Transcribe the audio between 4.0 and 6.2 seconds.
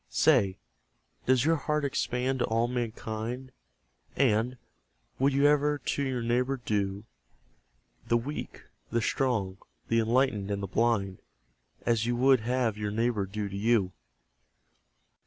And, would you ever to